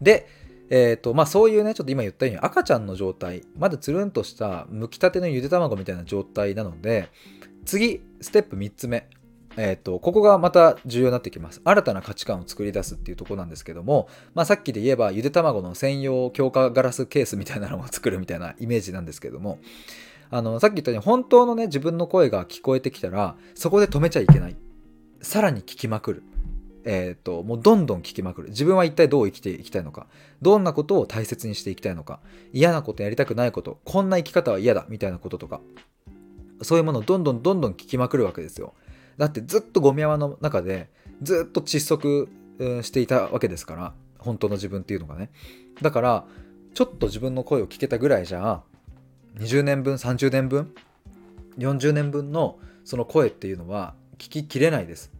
[0.00, 0.28] で、
[0.68, 7.08] えーとまあ、そういうねちょっと今言ったように赤ちゃんの状態まだつるんとしたむきたてのゆで卵みたいな状態なので
[7.64, 9.08] 次ステップ3つ目。
[9.56, 11.60] えーと、ここがまた重要になってきます。
[11.64, 19.58] 新たな価値観を作り出すっていうとこなんですけども、まあ、さっきで言えばゆで卵の専用強化ガラスケースみたいなのを作るみたいなイメージなんですけども
[20.30, 24.56] あのさっき言ったように本当のね自分の声が聞こえてきたらそこで止めちゃいけない。
[25.20, 26.22] さらに聞きまくる。
[26.84, 28.48] えーと、もうどんどん聞きまくる。
[28.48, 30.08] 自分は一体どう生きていきたいのか。
[30.40, 32.18] どんなことを大切にしていきたいのか。
[32.52, 33.78] 嫌なことやりたくないこと。
[33.84, 34.84] こんな生き方は嫌だ。
[34.88, 35.60] みたいなこととか。
[36.62, 38.74] そういうものをどんどんどんどん聞きまくるわけですよ。
[39.18, 40.88] だってずっとゴミ山の中で
[41.22, 42.28] ずっと窒息
[42.82, 45.30] していたわけですから本当の自分っていうのがね。
[45.80, 46.24] だから
[46.74, 48.62] ちょっと自分の声を聞けたぐらいじゃ
[49.38, 50.74] 20年分30年分
[51.58, 55.10] 40年分のその声っていうのは聞ききれないです。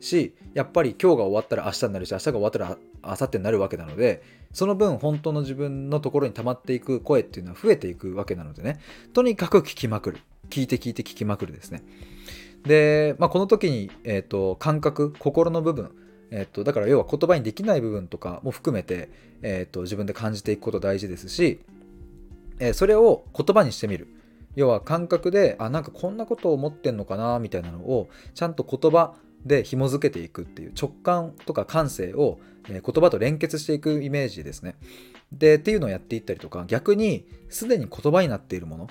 [0.00, 8.80] しやっぱり今日が終わったら明日になるし明日が終わったら明後日になるわけなのでその分本当の自分のところに溜まっていく声っていうのは増えていくわけなのでね。
[9.12, 10.18] とにかく聞きまくる。
[10.48, 11.82] 聞いて聞いて聞きまくるですね。
[12.64, 15.92] で、まあ、この時に、えーと、感覚心の部分
[16.30, 19.10] えっと、だから要は言葉にできない部分とかも含めて、
[19.42, 21.60] えっと、自分で感じていくこと大事ですし、
[22.60, 24.08] えー、それを言葉にしてみる
[24.54, 34.76] 要は感覚であなんかこんなことを思ってんのかなみたいなのをちゃんと言葉で紐づけていくっていう直感とか感性を、言葉と連結していくイメージですね。
[35.32, 38.88] でっていうのをやっていったりとか逆にすでに言葉になっているもの、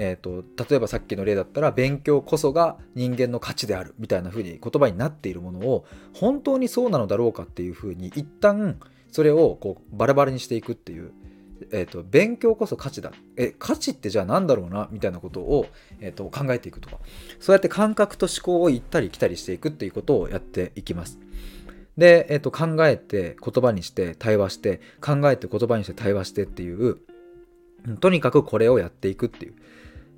[0.00, 5.84] えーと、例えばさっきの例だったら勉強こそが人間の価値であるみたいな風に言葉になっているものを
[6.14, 8.78] 本当にそうなのだろうかっていう風に一旦
[9.10, 11.10] それをこうバラバラにしていくっていう
[11.72, 13.10] えーと、勉強こそ価値だ。
[13.36, 15.66] え価値ってじゃあ何だろうなみたいなことを、
[16.00, 16.98] えーと、考えていくとか。
[17.40, 21.18] そうやって感覚と思考を行ったり来たりしていくっていうことをやっていきます。
[21.96, 26.98] で、えーと、考えて言葉にして対話して考えて言葉にして対話してっていう
[27.98, 29.54] とにかくこれをやっていくっていう。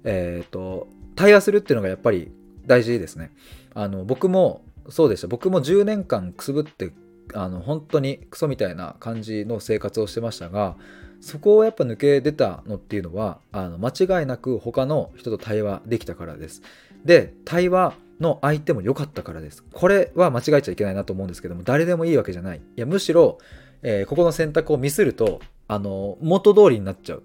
[0.05, 2.31] えっ、ー、と対話するっていうのがやっぱり
[2.67, 3.31] 大事ですね
[3.75, 6.93] あの僕もそうでした僕も10年間くすぶって
[7.35, 10.77] あの本当にクソみたいな感じの生活をしてましたが
[11.21, 16.63] そこをやっぱ抜け出たのっていうのはあの間違いなく他の人と対話できたからです。
[17.05, 19.63] で対話の相手も良かったからです。
[19.73, 22.59] これは間違えちゃいけないなと思うんですけども誰でもいいわけじゃない。
[22.59, 23.39] いやむしろ、
[23.83, 27.23] えー、ここの選択をミスるとあの元通りになっちゃう。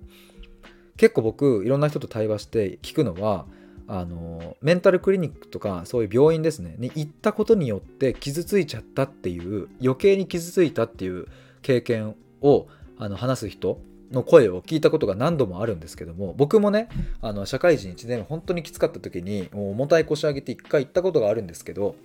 [0.97, 3.45] 結構僕いろんな人と対話して聞くのは
[3.87, 6.75] あのメンタルクリニックとかそういう病院ですね。
[6.79, 11.27] に行ったことによって傷ついちゃったっていう余計に傷ついたっていう
[11.61, 13.79] 経験をあの話す人
[14.11, 16.89] の声を聞いたことが何度もあるんですけども僕もね
[17.21, 21.95] あの社会人1年本当にきつかった時にもう重たい腰上げて1回行ったことがあるんですけど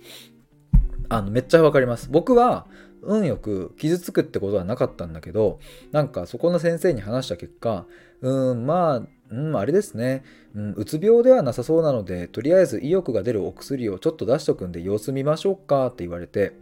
[1.09, 2.09] あのめっちゃわかります。
[2.09, 2.65] 僕は
[3.03, 5.59] 運よく傷つくってことはなかったんだけど
[5.91, 7.85] なんかそこの先生に話した結果
[8.21, 10.23] うんまあうんあれですね、
[10.55, 16.53] うん、うつ病ではなさそうなのでとりあえず意欲が出るお薬をちょっと出しとくんで様子見ましょうかって言われて。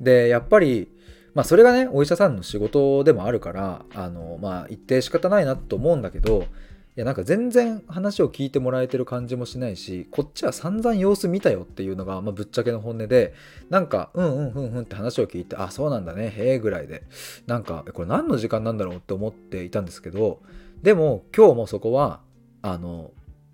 [0.00, 0.88] でやっぱり
[1.34, 6.46] まあそれがねお医者さんの仕事でもあるからあのまあ一定仕方ないなと思うんだけど
[6.96, 13.32] いやなんか全然話を聞いてもらえてる感じもしないしこっちは散々様子見たよっていうのが、まあ、ぶっちゃけの本音で
[13.68, 17.04] なんかうんうんうんうんって話を聞いてあそうなんだねへえぐらいで。
[17.46, 20.40] なんかこれ何の時間なんだろうって思っていたんですけど
[20.82, 22.20] でも今日もそこは
[22.62, 23.12] あの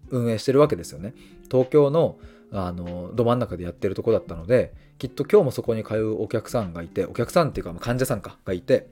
[0.08, 1.14] 運営してるわけですよね。
[1.50, 2.18] 東京の
[2.52, 8.88] あのど真ん中でやってるとこだったのできっと今日もそこに通うお客さんがいてお客さんっていうか患者さんかがいて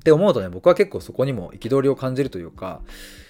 [0.00, 2.80] って思うとね僕は結構そこにも憤りを感じるというか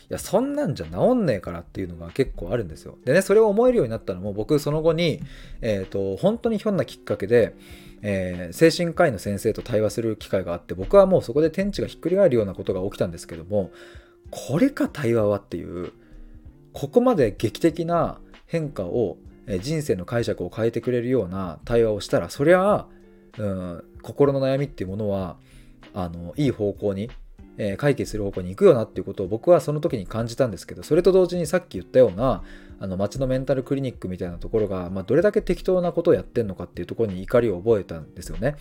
[0.08, 2.96] やそんなんじゃ治んねえからっていうのが結構あるんですよ。
[3.04, 5.20] でねそれを思えるようになったのも僕その後に
[5.60, 7.54] えっ、ー、と本当にひょんなきっかけで
[8.02, 13.70] えー、精神科医の先生と対話する機会があって僕はもうそこで天地がひっくり返るようなことが起きたんですけども
[14.30, 15.92] これか対話はっていう
[16.72, 19.16] ここまで劇的な変化を
[19.60, 22.86] 人生の解釈を変えてくれるような対話をしたらそりゃあ、
[23.38, 25.36] うん、心の悩みっていうものは
[25.94, 27.10] あのいい方向に、
[27.58, 32.42] え、解決する方向に行くよなっていうことを僕はその時に感じたんですけどそれと同時にさっき言ったような
[32.80, 38.56] あの街のメンタルクリニックみたいなところが、まあ、どれだけ適当なことをやってんのかっていうところに怒りを覚えたんですよね。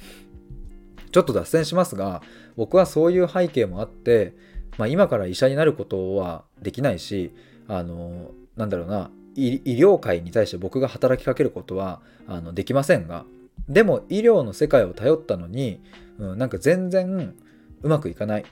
[1.12, 2.22] ちょっと脱線しますが
[2.58, 4.36] 僕はそういう背景もあって、
[4.78, 7.34] まあ、今から医者になることはできないし
[7.68, 13.24] あのなんだろうな医療界に対して僕が働きかけることはあのできませんが
[13.70, 15.82] でも医療の世界を頼ったのに、
[16.20, 17.36] うん、なんか全然
[17.82, 18.46] うまくいかない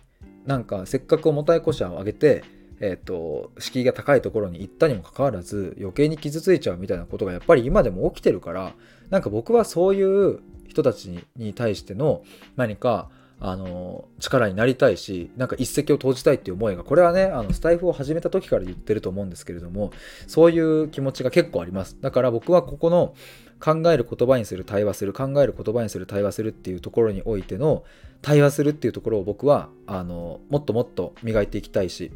[0.46, 2.44] なんかせっかく重たい腰を上げて、
[2.80, 8.74] えーと、敷居が高いところに行ったにもかかわらず余計に傷ついちゃうみたいなことがやっぱり今でも起きてるから
[9.10, 12.24] なんか僕はそういう人たちに対しての
[12.58, 19.92] 何かあの力になりたいしなんか一石を投じたいっていう思いがこれはねあのスタイフを始めた時から言ってると思うんですけれども
[20.26, 21.98] そういう気持ちが結構あります。
[22.02, 23.14] だから僕はここの
[23.60, 27.84] 考える言葉にする対話する考える言葉にする対話するっていうところにおいての
[28.22, 32.12] 対話するっていうところを僕はあのもっともっと磨いていきたいし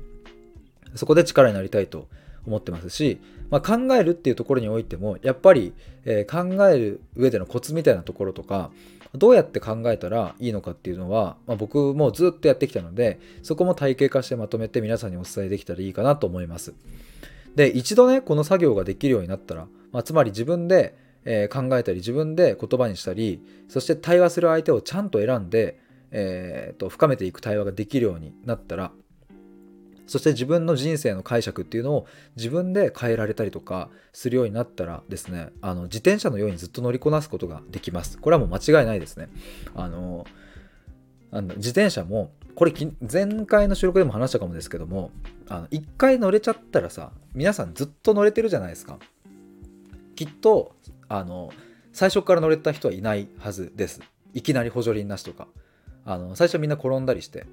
[0.95, 2.07] そこで力になりたいと
[2.45, 5.73] 思ってますし、まあ、考えるっていうところにおいてもやっぱり、
[6.05, 8.71] えー、考える上でのコツみたいなところとか
[9.15, 16.73] どうやって考えたらいいのかっていうのは、まあ、僕もずっとやってきたのでそこも体系化してまとめて皆さんにお伝えできたらいいかなと思います。
[17.55, 20.95] で一度ねこの作業ができるようになったら、まあ、つまり自分で、
[21.25, 25.79] えー、考えたり自分で言葉にしたりそして対話する相手をちゃんと選んで、
[26.11, 28.91] えー、と深めていく対話ができるようになったら
[30.09, 38.17] そして自分の人生の解釈っていうのを自分で変えられたりとかするようになったらですねあの自転車のようにずっと乗りこなすことができます。
[38.17, 39.29] これはもう間違いないですね。
[39.75, 40.25] あの
[41.31, 42.73] あの自転車もこれ
[43.11, 45.11] 前回の収録でも話したかもですけども
[45.47, 48.97] あの1回乗れちゃったらさ皆さんずっと乗れてるじゃないですか。
[50.15, 50.75] きっと
[51.07, 51.51] あの
[51.93, 54.01] 最初から乗れた人はいないはずです。
[54.33, 55.47] いきなり補助輪なしとか。
[56.05, 57.45] あの最初みんな転んだりして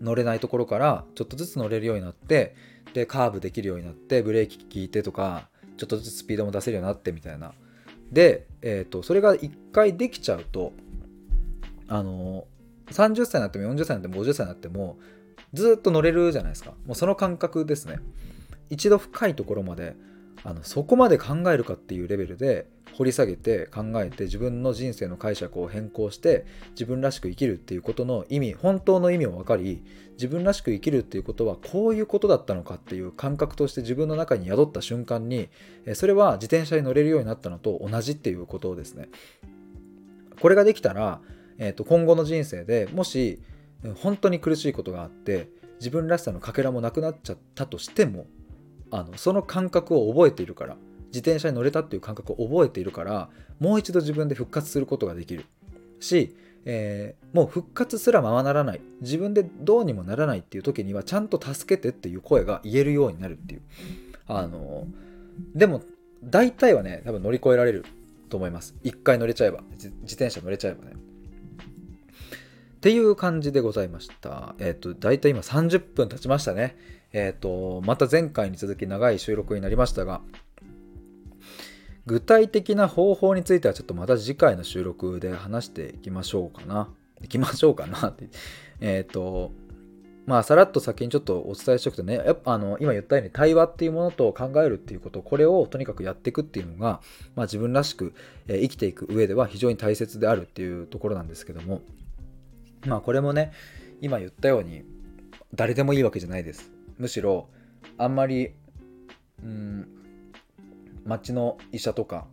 [0.00, 2.54] 乗れないところからちょっとずつ乗れるようになって
[2.92, 7.52] でカーブできるようになってブレーキ効いてとかちょっとずつスピードも出せるようになってみたいな。
[8.10, 10.72] で、えーと、それが1回できちゃうと
[11.88, 12.46] あの
[12.90, 14.96] 30歳になっても40歳になっても50歳になっても
[15.52, 16.72] ずっと乗れるじゃないですか。
[16.86, 17.98] もうその感覚ですね。
[18.70, 19.96] 一度深いところまで
[20.44, 35.50] あのそこまで考えるかっていうレベルで掘り下げて考えて自分の人生の解釈を変更して自分らしく生きるっていうことの意味本当の意味を分かり自分らしく生きるっていうことはこういうことだったのかっていう感覚として自分の中に宿った瞬間に
[35.94, 39.08] それは自転車に乗れるようになったのと同じっていうことですね。
[40.40, 41.20] これができたら、
[41.58, 43.40] えー、と今後の人生でもし
[43.96, 45.48] 本当に苦しいことがあって
[45.80, 48.26] 自分らしさのかけらもなくなっちゃったとしても
[48.96, 50.76] あのその感覚を覚えているから
[51.08, 53.28] 自転車に乗れたっていう感覚を覚えているから
[53.60, 55.44] もう一度自分で復活することができる
[56.00, 63.62] し、えー、もう復活すらままならない自分でどうにもならないっていう時にはちゃんと助けてっていう声が言えるようになるっていう。
[64.28, 64.86] あの
[65.54, 65.82] でも
[66.24, 67.84] 大体はね多分乗り越えられる
[68.30, 68.74] と思います。
[68.82, 70.96] 一回乗れちゃえば自転車乗れちゃえばね。
[72.86, 74.54] っていう感じでございました。
[74.60, 76.76] えっ、ー、と、大体今30分経ちましたね。
[77.12, 80.20] えっ、ー、と、また前回に続き長い収録になりましたが、
[82.06, 86.88] 具体的な方法についてはちょっとまた次回の収録で話していきましょうかな。
[87.20, 88.28] いきましょうかなって。
[88.80, 89.50] えっ、と、
[90.24, 97.00] まあ、さらっと先にちょっとお伝えしておくとね、やっぱあの、今言ったように対話っていうものと考えるっていうこと、これをとにかくやっていくっていうのが、
[97.34, 98.14] まあ自分らしく
[98.46, 101.82] 生きていく上では非常に大切であるっていうところなんですけども、
[102.86, 103.52] まあこれもね、
[104.00, 104.82] 今言ったように、
[105.54, 106.70] 誰でもいいわけじゃないです。
[106.98, 107.48] むしろ、
[107.98, 108.52] あんまり、
[109.42, 109.88] うん、
[111.04, 112.26] 町の医者とか、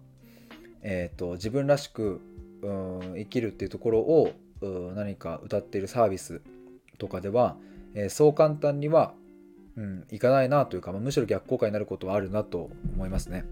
[0.81, 2.21] えーと、自分らしく
[2.61, 4.31] うん生きるっていうところを
[4.95, 6.41] 何か歌っているサービス
[6.97, 7.57] とかでは、
[7.93, 9.13] えー、そう簡単には、
[9.75, 13.45] うん、いかないなというか、まあ、むしろ逆効果になることはあるなと思いますね。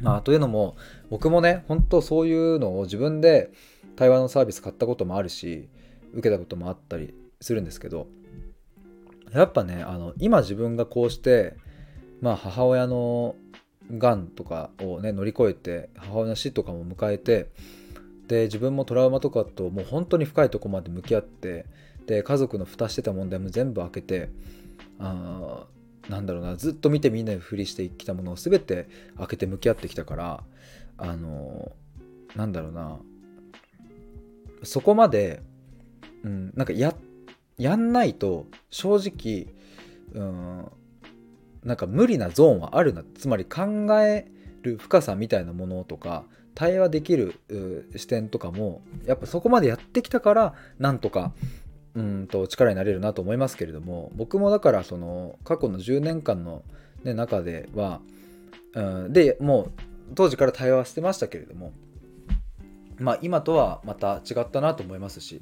[0.00, 0.76] まあ、というのも
[1.08, 3.50] 僕もね本当そういうのを自分で
[3.96, 5.70] 対話のサービス買ったこともあるし
[6.16, 8.08] 受けたこともあったりするんですけど
[9.32, 11.56] やっぱねあの今自分がこうして
[12.20, 13.36] まあ母親の
[13.90, 17.50] がんとかをね乗り越えて母親の死とかも迎えて
[18.28, 21.66] で自分もトラウマとかともう本当に深いとこまで向き合って
[22.06, 24.30] で家族の蓋してた問題も全部開けて
[24.98, 25.66] あ
[26.08, 30.44] なんだろうなずっと見て見ないふりしてきたものを全て開けて向き合ってきたから
[30.98, 31.72] あの
[32.34, 32.98] なんだろうな
[34.62, 35.42] そこまで、
[36.26, 36.92] うん、なんかや
[37.56, 39.54] やんないと正直、
[40.12, 40.66] うん、
[41.64, 43.04] なんか無理なゾーンはあるな。
[43.16, 44.26] つまり考え
[44.62, 47.40] る深さみたいなものとか対話できる
[47.94, 51.32] 視点とかもやっぱそこまでやってきたからなんとか
[51.94, 56.62] うんと力になれるなと思いますけれども僕もだからその過去の10年間の、
[57.04, 58.00] ね、中では、
[58.74, 59.68] うん、でも
[60.10, 61.72] う当時から対話してましたけれども
[62.98, 65.40] まあ今とはまた違ったなと思いますし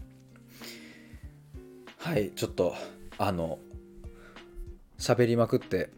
[2.04, 2.74] はいちょっと
[3.16, 3.58] あの
[4.98, 5.88] 喋りまくって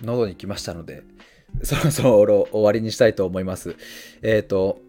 [0.00, 1.02] 喉に来ましたので、
[1.62, 3.76] そろそろ終わりにしたいと思います。
[4.22, 4.80] えっ、ー、と、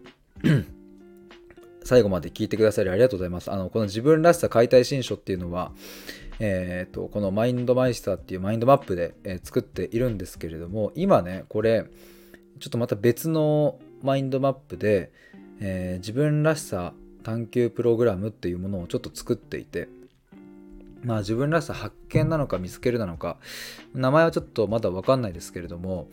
[1.84, 3.52] 最後まで聞いてくださりありがとうございます。
[3.52, 5.72] あの、この自分らしさ解体新書っていうのは、
[6.40, 11.84] えっ、ー、と、このマインドマイスターっていうマインドマップで、えー、作っているんですけれども、今ね、これ、
[12.60, 15.12] ちょっとまた別のマインドマップで、
[15.60, 19.88] えー、自分らしさ探究プログラムっていうものをちょっと作っていて
[21.04, 23.36] まあ自分らしさ発見なのか見つけるなのか
[23.94, 26.08] 名前はちょっとまだ分かんないですけれども、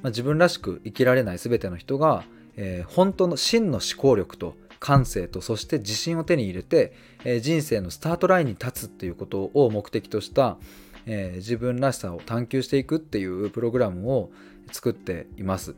[0.00, 2.24] まあ、自分らしく生きられない全ての人が、
[2.56, 6.92] えー、本当の真の思考力と感性とそして自信を手に入れて、
[7.24, 10.58] えー、人生のスタートラインに立つっていうことを目的とした、
[11.06, 14.30] えー、自分らしさを探求していくっていうプログラムを
[14.72, 15.74] 作っています。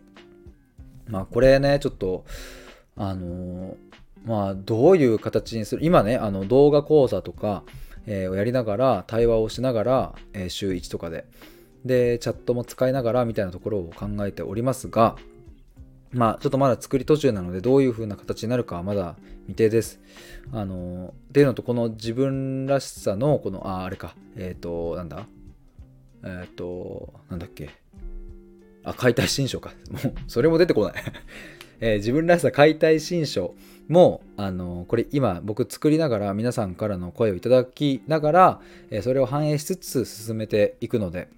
[1.06, 2.24] まあこれねちょっと
[2.96, 3.76] あの
[4.24, 7.62] まあどういう形にする今ねあの動画講座とか
[8.10, 11.26] えー、をやりながら対話をしながら、えー、週1とかで。
[11.84, 15.16] でチャットも使いながらみたいなところを考えておりますが
[16.10, 20.00] まあちょっとまだ作り途中なのでどういう風な形になるかはまだ未定です。
[20.52, 24.14] あのっていうのとこの自分らしさのこのああれか。
[24.36, 25.26] えっ、ー、となんだ？
[26.24, 27.70] えっ、ー、となんだっけ？
[28.84, 29.72] あ解体新書か。
[29.90, 31.02] もうそれも出てこない。
[31.80, 33.54] えー、自分らしさ解体新書
[33.88, 38.60] もあのこれ今僕作りながら皆さんからの声をいただきながら、
[38.90, 41.28] えー、それを反映しつつ進めていくので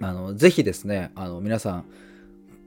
[0.00, 1.84] あのぜひですねあの皆さん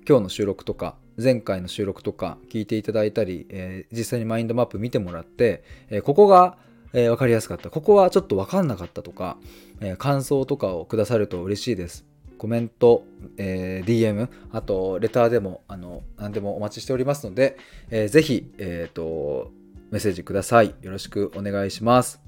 [0.08, 6.58] 今日の収録とか前回の収録とか聞いていただいたり、えー、実際にマインドマップ見てもらって、えー、ここが、
[6.94, 7.70] えー、分かりやすかった。
[7.70, 9.38] ここはちょっと分かんなかったとか、
[9.82, 12.09] え感想とかをくださると嬉しいです。
[12.40, 13.04] コメント、
[13.38, 17.58] えー、DM、あと、レターでも、あの、何でもお待ちしておりますので、
[17.92, 19.52] えー、ぜひ、えっ、ー、と、
[19.92, 20.74] メッセージください。
[20.82, 22.22] よろしくお願いします。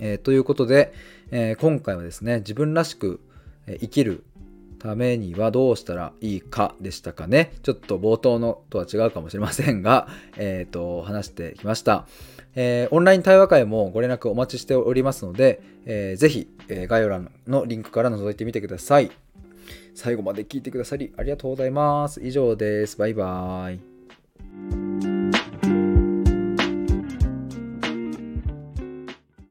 [0.00, 0.92] えー、ということで、
[1.30, 3.20] えー、今回はですね、自分らしく
[3.66, 4.24] 生きる
[4.80, 7.52] ためにはどうしたらいいかでしたかね。
[7.62, 12.08] ちょっと冒頭のとは違うかもしれませんが、えっ、と、話してきました。
[12.54, 19.10] えー、オンライン対話会もご連絡お待ちしておりますので、えー、ぜひ、えー、概要欄のリンクから覗いてみてください。
[19.94, 22.20] 最後まで聞いてくださりありがとうございます。
[22.22, 22.96] 以上です。
[22.96, 23.89] バイバイ。